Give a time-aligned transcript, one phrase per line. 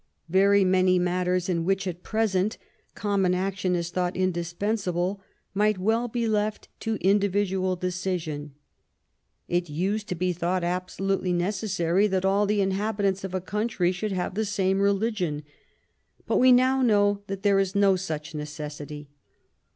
[0.29, 2.57] Very many matters in which, at present,
[2.95, 5.21] common action is thought indispensable,
[5.53, 8.55] might well be left to individual decision.
[9.47, 14.11] It used to be thought absolutely necessary that all the inhabitants of a country should
[14.11, 15.43] have the same religion,
[16.25, 19.07] but we now know that there is no such necessity.